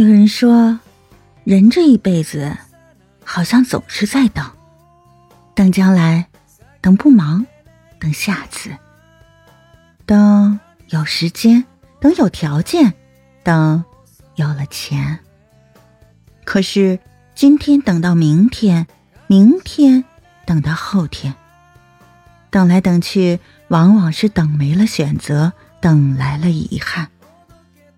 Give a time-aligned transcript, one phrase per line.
[0.00, 0.80] 有人说，
[1.44, 2.56] 人这一辈子，
[3.22, 4.50] 好像总是在等，
[5.54, 6.26] 等将来，
[6.80, 7.44] 等不忙，
[7.98, 8.70] 等下次，
[10.06, 10.58] 等
[10.88, 11.66] 有时间，
[12.00, 12.94] 等有条件，
[13.42, 13.84] 等
[14.36, 15.18] 有了钱。
[16.46, 16.98] 可是
[17.34, 18.86] 今天等到明天，
[19.26, 20.06] 明天
[20.46, 21.34] 等到后天，
[22.48, 27.10] 等来等去，往往是等没了选择，等来了遗憾。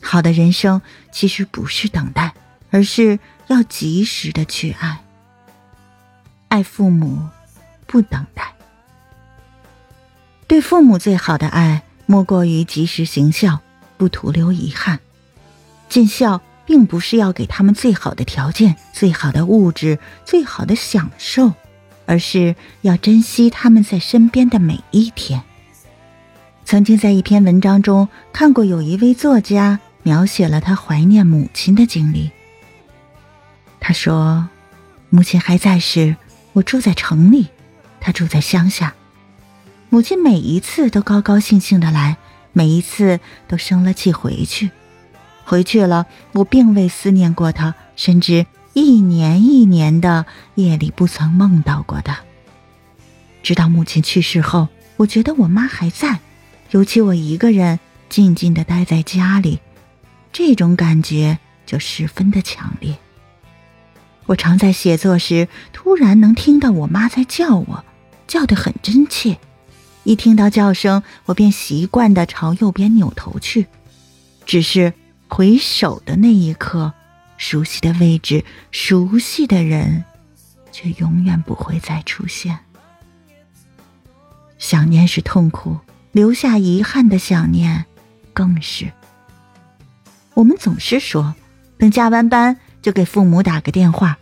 [0.00, 0.80] 好的人生
[1.12, 2.32] 其实不是等待，
[2.70, 5.00] 而是要及时的去爱。
[6.48, 7.28] 爱父母，
[7.86, 8.54] 不等待。
[10.46, 13.60] 对父母最好的爱，莫过于及时行孝，
[13.98, 14.98] 不徒留遗憾。
[15.90, 21.52] 尽孝，并不是要给他们最好的条件、最好的物质、最好的享受，
[22.06, 25.42] 而是要珍惜他们在身边的每一天。
[26.64, 29.80] 曾经在一篇文章中看过，有一位作家。
[30.08, 32.30] 描写了他怀念母亲的经历。
[33.78, 34.48] 他说
[35.10, 36.16] ：“母亲还在时，
[36.54, 37.48] 我住在城里，
[38.00, 38.94] 他住在乡下。
[39.90, 42.16] 母亲每一次都高高兴兴的来，
[42.54, 44.70] 每一次都生了气回去。
[45.44, 52.20] 回去了，我并未思念过他，甚至一年一年的夜里不曾梦到过他。
[53.42, 56.20] 直到母亲去世后，我觉得我妈还在，
[56.70, 57.78] 尤其我一个人
[58.08, 59.60] 静静的待在家里。”
[60.32, 62.96] 这种感觉就十分的强烈。
[64.26, 67.84] 我常在写作时，突然能听到我妈在叫我，
[68.26, 69.38] 叫得很真切。
[70.04, 73.66] 一听到叫声，我便习惯地朝右边扭头去。
[74.46, 74.92] 只是
[75.28, 76.92] 回首的那一刻，
[77.36, 80.04] 熟悉的位置、熟悉的人，
[80.72, 82.58] 却永远不会再出现。
[84.58, 85.78] 想念是痛苦，
[86.12, 87.86] 留下遗憾的想念，
[88.32, 88.92] 更是。
[90.38, 91.34] 我们总是说，
[91.78, 94.18] 等加完班就给父母打个电话，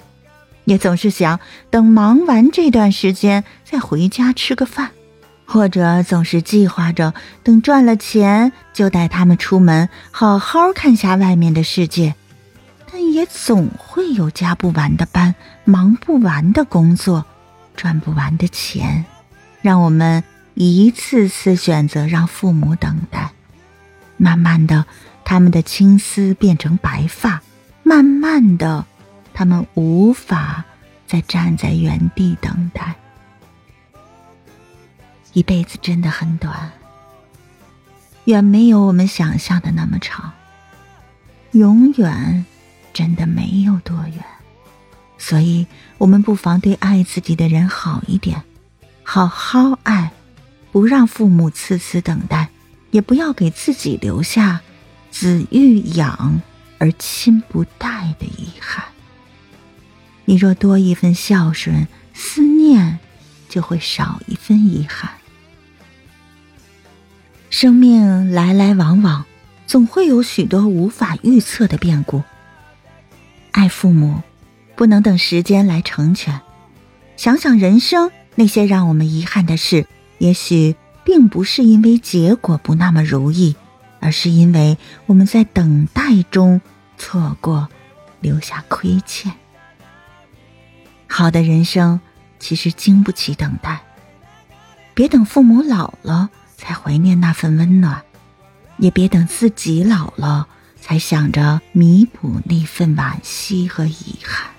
[0.65, 4.93] 也总是想等忙完这段时间再回家吃个饭，
[5.45, 7.13] 或者总是计划着
[7.43, 12.15] 等赚了钱就带他们出门，好好看下外面的世界。
[12.91, 15.35] 但也总会有加不完的班，
[15.65, 17.27] 忙不完的工作，
[17.77, 19.05] 赚不完的钱，
[19.61, 20.25] 让我们
[20.55, 23.33] 一次次选择让父母等待，
[24.17, 24.87] 慢慢的。
[25.29, 27.43] 他们的青丝变成白发，
[27.83, 28.87] 慢慢的，
[29.35, 30.65] 他们无法
[31.05, 32.95] 再站在原地等待。
[35.33, 36.71] 一辈子真的很短，
[38.27, 40.33] 远没有我们想象的那么长。
[41.51, 42.47] 永远
[42.93, 44.25] 真的没有多远，
[45.19, 45.67] 所以
[45.99, 48.45] 我们不妨对爱自己的人好一点，
[49.03, 50.13] 好好爱，
[50.71, 52.49] 不让父母次次等待，
[52.93, 54.61] 也不要给自己留下。
[55.19, 56.43] 子欲养
[56.77, 58.85] 而亲不待的遗憾。
[60.27, 62.99] 你若多一份孝顺，思念
[63.49, 65.11] 就会少一分遗憾。
[67.49, 69.25] 生命来来往往，
[69.67, 72.23] 总会有许多无法预测的变故。
[73.53, 74.21] 爱父母，
[74.75, 76.43] 不能等时间来成全。
[77.17, 79.87] 想想人生那些让我们遗憾的事，
[80.19, 83.57] 也许并不是因为结果不那么如意。
[84.07, 86.61] 而是因为我们在等待中
[86.97, 87.69] 错过，
[88.21, 89.33] 留下亏欠。
[91.09, 92.01] 好的人生
[92.39, 93.81] 其实经不起等待，
[94.95, 98.01] 别等父母老了才怀念那份温暖，
[98.79, 100.47] 也别等自己老了
[100.81, 104.53] 才想着弥补那份惋惜和遗憾。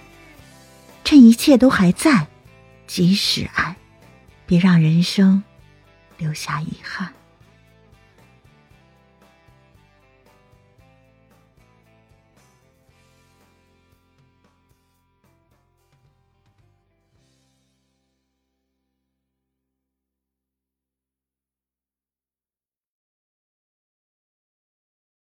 [1.06, 2.28] 趁一切都还在，
[2.86, 3.78] 及时爱，
[4.46, 5.42] 别让人生
[6.18, 7.14] 留下遗憾。